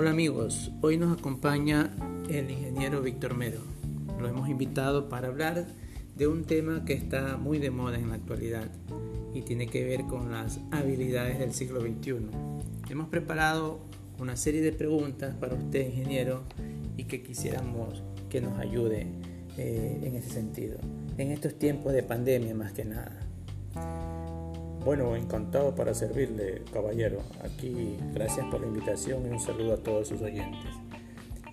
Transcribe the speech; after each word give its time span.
Hola 0.00 0.10
amigos, 0.10 0.70
hoy 0.80 0.96
nos 0.96 1.18
acompaña 1.18 1.90
el 2.30 2.48
ingeniero 2.48 3.02
Víctor 3.02 3.34
Mero. 3.34 3.58
Lo 4.20 4.28
hemos 4.28 4.48
invitado 4.48 5.08
para 5.08 5.26
hablar 5.26 5.66
de 6.14 6.28
un 6.28 6.44
tema 6.44 6.84
que 6.84 6.92
está 6.92 7.36
muy 7.36 7.58
de 7.58 7.72
moda 7.72 7.98
en 7.98 8.10
la 8.10 8.14
actualidad 8.14 8.70
y 9.34 9.42
tiene 9.42 9.66
que 9.66 9.84
ver 9.84 10.04
con 10.04 10.30
las 10.30 10.60
habilidades 10.70 11.40
del 11.40 11.52
siglo 11.52 11.80
XXI. 11.80 12.14
Hemos 12.88 13.08
preparado 13.08 13.80
una 14.20 14.36
serie 14.36 14.60
de 14.60 14.70
preguntas 14.70 15.34
para 15.34 15.56
usted, 15.56 15.88
ingeniero, 15.88 16.44
y 16.96 17.02
que 17.02 17.20
quisiéramos 17.20 18.04
que 18.30 18.40
nos 18.40 18.56
ayude 18.60 19.08
eh, 19.56 20.00
en 20.04 20.14
ese 20.14 20.30
sentido, 20.30 20.78
en 21.16 21.32
estos 21.32 21.58
tiempos 21.58 21.92
de 21.92 22.04
pandemia 22.04 22.54
más 22.54 22.72
que 22.72 22.84
nada. 22.84 23.27
Bueno, 24.88 25.14
encantado 25.16 25.74
para 25.74 25.92
servirle, 25.92 26.62
caballero. 26.72 27.20
Aquí, 27.44 27.98
gracias 28.14 28.46
por 28.46 28.62
la 28.62 28.68
invitación 28.68 29.26
y 29.26 29.28
un 29.28 29.38
saludo 29.38 29.74
a 29.74 29.76
todos 29.76 30.08
sus 30.08 30.22
oyentes. 30.22 30.70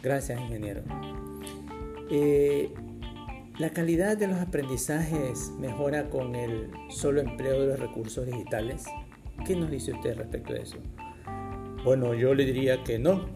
Gracias, 0.00 0.40
ingeniero. 0.40 0.82
Eh, 2.08 2.70
la 3.58 3.70
calidad 3.70 4.16
de 4.16 4.28
los 4.28 4.38
aprendizajes 4.38 5.50
mejora 5.58 6.08
con 6.08 6.36
el 6.36 6.70
solo 6.88 7.20
empleo 7.20 7.62
de 7.62 7.66
los 7.66 7.80
recursos 7.80 8.26
digitales. 8.26 8.84
¿Qué 9.44 9.56
nos 9.56 9.72
dice 9.72 9.90
usted 9.90 10.16
respecto 10.16 10.52
a 10.52 10.58
eso? 10.58 10.76
Bueno, 11.82 12.14
yo 12.14 12.32
le 12.32 12.44
diría 12.44 12.84
que 12.84 13.00
no. 13.00 13.26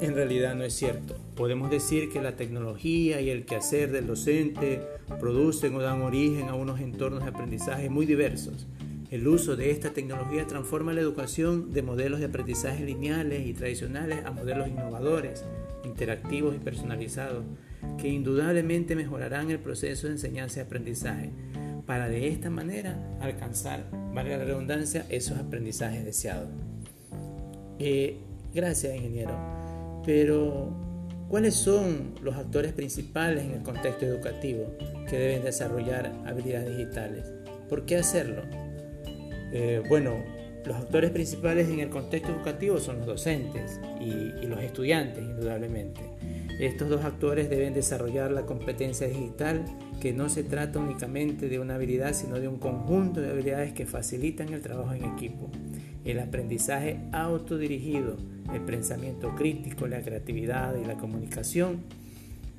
En 0.00 0.14
realidad 0.14 0.54
no 0.54 0.62
es 0.62 0.72
cierto. 0.72 1.16
Podemos 1.34 1.68
decir 1.68 2.12
que 2.12 2.22
la 2.22 2.36
tecnología 2.36 3.20
y 3.20 3.30
el 3.30 3.44
quehacer 3.44 3.90
del 3.90 4.06
docente 4.06 4.82
producen 5.18 5.74
o 5.74 5.80
dan 5.80 6.02
origen 6.02 6.48
a 6.48 6.54
unos 6.54 6.78
entornos 6.78 7.24
de 7.24 7.30
aprendizaje 7.30 7.90
muy 7.90 8.06
diversos. 8.06 8.68
El 9.12 9.28
uso 9.28 9.56
de 9.56 9.70
esta 9.70 9.90
tecnología 9.90 10.46
transforma 10.46 10.94
la 10.94 11.02
educación 11.02 11.70
de 11.70 11.82
modelos 11.82 12.20
de 12.20 12.24
aprendizaje 12.24 12.82
lineales 12.82 13.46
y 13.46 13.52
tradicionales 13.52 14.24
a 14.24 14.30
modelos 14.30 14.68
innovadores, 14.68 15.44
interactivos 15.84 16.56
y 16.56 16.58
personalizados 16.58 17.44
que 17.98 18.08
indudablemente 18.08 18.96
mejorarán 18.96 19.50
el 19.50 19.58
proceso 19.58 20.06
de 20.06 20.14
enseñanza 20.14 20.60
y 20.60 20.62
aprendizaje 20.62 21.28
para 21.84 22.08
de 22.08 22.26
esta 22.28 22.48
manera 22.48 23.18
alcanzar, 23.20 23.84
valga 24.14 24.38
la 24.38 24.44
redundancia, 24.44 25.04
esos 25.10 25.36
aprendizajes 25.36 26.06
deseados. 26.06 26.48
Eh, 27.78 28.16
gracias, 28.54 28.96
ingeniero. 28.96 29.36
Pero, 30.06 30.74
¿cuáles 31.28 31.52
son 31.52 32.14
los 32.22 32.34
actores 32.36 32.72
principales 32.72 33.44
en 33.44 33.50
el 33.50 33.62
contexto 33.62 34.06
educativo 34.06 34.74
que 35.06 35.18
deben 35.18 35.44
desarrollar 35.44 36.10
habilidades 36.24 36.78
digitales? 36.78 37.30
¿Por 37.68 37.84
qué 37.84 37.96
hacerlo? 37.96 38.61
Eh, 39.52 39.82
bueno, 39.88 40.16
los 40.64 40.76
actores 40.76 41.10
principales 41.10 41.68
en 41.68 41.80
el 41.80 41.88
contexto 41.88 42.32
educativo 42.32 42.78
son 42.78 42.98
los 42.98 43.06
docentes 43.06 43.80
y 44.00 44.46
los 44.46 44.62
estudiantes, 44.62 45.22
indudablemente. 45.22 46.00
Estos 46.60 46.88
dos 46.88 47.04
actores 47.04 47.50
deben 47.50 47.74
desarrollar 47.74 48.30
la 48.30 48.42
competencia 48.42 49.08
digital, 49.08 49.64
que 50.00 50.12
no 50.12 50.28
se 50.28 50.44
trata 50.44 50.78
únicamente 50.78 51.48
de 51.48 51.58
una 51.58 51.74
habilidad, 51.74 52.12
sino 52.12 52.38
de 52.38 52.46
un 52.46 52.58
conjunto 52.58 53.20
de 53.20 53.30
habilidades 53.30 53.72
que 53.72 53.86
facilitan 53.86 54.52
el 54.52 54.60
trabajo 54.60 54.92
en 54.92 55.04
equipo. 55.04 55.50
El 56.04 56.20
aprendizaje 56.20 57.00
autodirigido, 57.10 58.16
el 58.54 58.60
pensamiento 58.60 59.34
crítico, 59.34 59.88
la 59.88 60.02
creatividad 60.02 60.76
y 60.76 60.84
la 60.84 60.94
comunicación. 60.94 61.80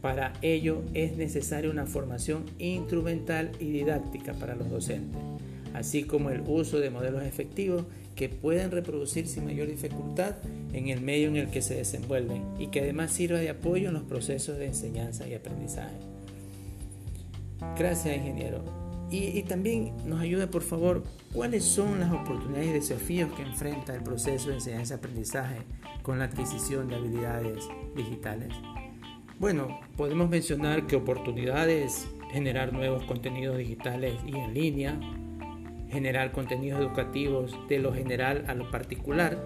Para 0.00 0.32
ello 0.40 0.82
es 0.94 1.16
necesaria 1.16 1.70
una 1.70 1.84
formación 1.84 2.44
instrumental 2.58 3.50
y 3.60 3.70
didáctica 3.70 4.32
para 4.32 4.54
los 4.54 4.70
docentes, 4.70 5.20
así 5.74 6.04
como 6.04 6.30
el 6.30 6.42
uso 6.46 6.78
de 6.78 6.90
modelos 6.90 7.22
efectivos 7.22 7.84
que 8.14 8.28
pueden 8.28 8.70
reproducir 8.70 9.26
sin 9.26 9.44
mayor 9.44 9.68
dificultad 9.68 10.36
en 10.72 10.88
el 10.88 11.00
medio 11.00 11.28
en 11.28 11.36
el 11.36 11.50
que 11.50 11.62
se 11.62 11.74
desenvuelven 11.74 12.42
y 12.58 12.68
que 12.68 12.80
además 12.80 13.12
sirva 13.12 13.38
de 13.38 13.50
apoyo 13.50 13.88
en 13.88 13.94
los 13.94 14.02
procesos 14.02 14.58
de 14.58 14.66
enseñanza 14.66 15.26
y 15.26 15.34
aprendizaje. 15.34 15.96
Gracias, 17.76 18.16
ingeniero. 18.16 18.62
Y, 19.10 19.42
también 19.42 19.92
nos 20.06 20.20
ayuda, 20.20 20.48
por 20.48 20.62
favor, 20.62 21.02
cuáles 21.32 21.64
son 21.64 21.98
las 21.98 22.12
oportunidades 22.12 22.68
y 22.68 22.72
desafíos 22.72 23.32
que 23.32 23.42
enfrenta 23.42 23.94
el 23.94 24.04
proceso 24.04 24.50
de 24.50 24.56
enseñanza 24.56 24.94
y 24.94 24.98
aprendizaje 24.98 25.56
con 26.02 26.20
la 26.20 26.26
adquisición 26.26 26.88
de 26.88 26.94
habilidades 26.94 27.64
digitales. 27.96 28.50
Bueno, 29.40 29.80
podemos 29.96 30.30
mencionar 30.30 30.86
que 30.86 30.94
oportunidades 30.94 32.06
generar 32.30 32.72
nuevos 32.72 33.02
contenidos 33.04 33.58
digitales 33.58 34.14
y 34.24 34.36
en 34.36 34.54
línea, 34.54 35.00
generar 35.90 36.32
contenidos 36.32 36.80
educativos 36.80 37.56
de 37.68 37.78
lo 37.78 37.92
general 37.92 38.44
a 38.48 38.54
lo 38.54 38.70
particular, 38.70 39.38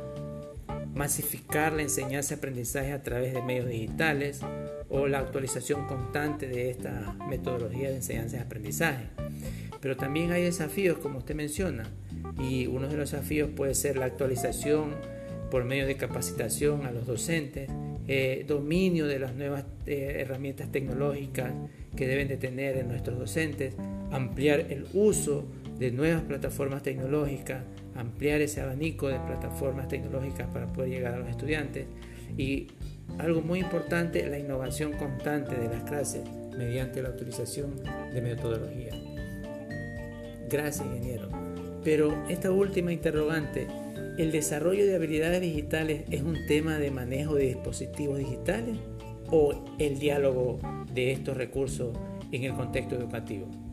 masificar 0.95 1.73
la 1.73 1.83
enseñanza 1.83 2.35
y 2.35 2.39
aprendizaje 2.39 2.93
a 2.93 3.03
través 3.03 3.35
de 3.35 3.43
medios 3.43 3.69
digitales 3.69 4.41
o 4.89 5.09
la 5.09 5.19
actualización 5.19 5.87
constante 5.87 6.47
de 6.47 6.71
esta 6.71 7.17
metodología 7.29 7.91
de 7.91 7.97
enseñanza 7.97 8.37
y 8.37 8.41
aprendizaje. 8.41 9.07
Pero 9.81 9.97
también 9.97 10.31
hay 10.33 10.43
desafíos, 10.43 10.99
como 10.99 11.19
usted 11.19 11.35
menciona, 11.35 11.85
y 12.39 12.67
uno 12.67 12.89
de 12.89 12.97
los 12.97 13.11
desafíos 13.11 13.51
puede 13.55 13.75
ser 13.75 13.97
la 13.97 14.07
actualización 14.07 14.95
por 15.51 15.65
medio 15.65 15.87
de 15.87 15.97
capacitación 15.97 16.87
a 16.87 16.91
los 16.91 17.07
docentes, 17.07 17.69
eh, 18.07 18.45
dominio 18.47 19.07
de 19.07 19.19
las 19.19 19.35
nuevas 19.35 19.65
eh, 19.87 20.17
herramientas 20.21 20.71
tecnológicas 20.71 21.53
que 21.97 22.07
deben 22.07 22.29
de 22.29 22.37
tener 22.37 22.77
en 22.77 22.89
nuestros 22.89 23.19
docentes, 23.19 23.75
ampliar 24.11 24.61
el 24.71 24.87
uso 24.95 25.45
de 25.79 25.91
nuevas 25.91 26.23
plataformas 26.23 26.83
tecnológicas, 26.83 27.63
ampliar 27.95 28.41
ese 28.41 28.61
abanico 28.61 29.09
de 29.09 29.19
plataformas 29.19 29.89
tecnológicas 29.89 30.49
para 30.49 30.67
poder 30.73 30.91
llegar 30.91 31.15
a 31.15 31.19
los 31.19 31.29
estudiantes 31.29 31.87
y 32.37 32.69
algo 33.19 33.43
muy 33.43 33.61
importante, 33.61 34.27
la 34.29 34.39
innovación 34.39 34.93
constante 34.93 35.55
de 35.57 35.69
las 35.69 35.83
clases 35.85 36.23
mediante 36.57 37.03
la 37.03 37.11
utilización 37.11 37.75
de 38.13 38.21
metodología. 38.21 38.93
Gracias, 40.49 40.87
ingeniero. 40.87 41.29
Pero 41.83 42.25
esta 42.29 42.51
última 42.51 42.93
interrogante, 42.93 43.67
¿el 44.19 44.33
desarrollo 44.33 44.87
de 44.87 44.95
habilidades 44.95 45.41
digitales 45.41 46.05
es 46.11 46.23
un 46.23 46.47
tema 46.47 46.79
de 46.79 46.91
manejo 46.91 47.35
de 47.35 47.47
dispositivos 47.47 48.19
digitales 48.19 48.77
o 49.31 49.77
el 49.79 49.99
diálogo 49.99 50.59
de 50.93 51.13
estos 51.13 51.37
recursos 51.37 51.97
en 52.33 52.45
el 52.45 52.55
contexto 52.55 52.95
educativo? 52.95 53.64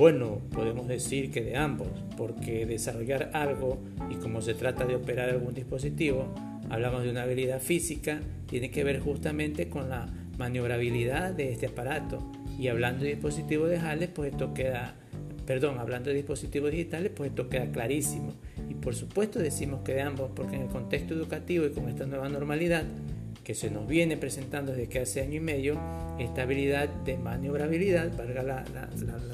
Bueno, 0.00 0.40
podemos 0.54 0.88
decir 0.88 1.30
que 1.30 1.42
de 1.42 1.58
ambos, 1.58 1.88
porque 2.16 2.64
desarrollar 2.64 3.32
algo 3.34 3.76
y 4.08 4.14
como 4.14 4.40
se 4.40 4.54
trata 4.54 4.86
de 4.86 4.96
operar 4.96 5.28
algún 5.28 5.52
dispositivo, 5.52 6.34
hablamos 6.70 7.02
de 7.02 7.10
una 7.10 7.24
habilidad 7.24 7.60
física, 7.60 8.18
tiene 8.46 8.70
que 8.70 8.82
ver 8.82 9.00
justamente 9.00 9.68
con 9.68 9.90
la 9.90 10.08
maniobrabilidad 10.38 11.34
de 11.34 11.52
este 11.52 11.66
aparato. 11.66 12.32
Y 12.58 12.68
hablando 12.68 13.04
de 13.04 13.10
dispositivos 13.10 13.68
digitales, 13.68 14.08
pues 14.08 14.32
esto 14.32 14.54
queda, 14.54 14.94
perdón, 15.44 15.78
hablando 15.78 16.08
de 16.08 16.16
dispositivos 16.16 16.70
digitales, 16.70 17.12
pues 17.14 17.28
esto 17.28 17.50
queda 17.50 17.70
clarísimo. 17.70 18.32
Y 18.70 18.76
por 18.76 18.94
supuesto 18.94 19.38
decimos 19.38 19.82
que 19.82 19.92
de 19.92 20.00
ambos, 20.00 20.30
porque 20.34 20.56
en 20.56 20.62
el 20.62 20.68
contexto 20.68 21.12
educativo 21.12 21.66
y 21.66 21.72
con 21.72 21.90
esta 21.90 22.06
nueva 22.06 22.30
normalidad, 22.30 22.84
que 23.44 23.54
se 23.54 23.70
nos 23.70 23.86
viene 23.86 24.16
presentando 24.16 24.72
desde 24.72 24.88
que 24.88 25.00
hace 25.00 25.20
año 25.20 25.36
y 25.36 25.40
medio, 25.40 25.80
esta 26.18 26.42
habilidad 26.42 26.88
de 26.88 27.16
maniobrabilidad, 27.16 28.16
valga 28.16 28.42
la, 28.42 28.64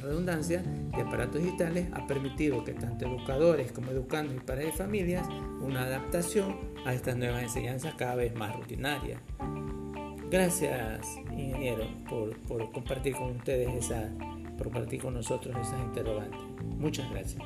redundancia, 0.00 0.62
de 0.62 1.03
aparatos 1.03 1.43
digitales 1.43 1.89
ha 1.93 2.06
permitido 2.06 2.65
que 2.65 2.72
tanto 2.72 3.06
educadores 3.06 3.72
como 3.72 3.91
educandos 3.91 4.37
y 4.37 4.41
padres 4.41 4.67
de 4.67 4.72
familias 4.72 5.27
una 5.61 5.83
adaptación 5.83 6.56
a 6.84 6.94
estas 6.94 7.17
nuevas 7.17 7.43
enseñanzas 7.43 7.94
cada 7.94 8.15
vez 8.15 8.34
más 8.34 8.55
rutinarias. 8.55 9.21
Gracias, 10.31 11.06
ingeniero, 11.31 11.87
por, 12.09 12.37
por 12.43 12.71
compartir 12.73 13.15
con 13.15 13.37
ustedes 13.37 13.69
esa, 13.75 14.09
por 14.56 14.65
compartir 14.65 15.00
con 15.00 15.15
nosotros 15.15 15.56
esas 15.61 15.81
interrogantes. 15.84 16.41
Muchas 16.78 17.11
gracias. 17.11 17.43